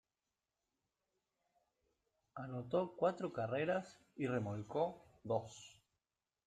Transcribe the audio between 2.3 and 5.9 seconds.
Anotó cuatro carreras y remolcó dos.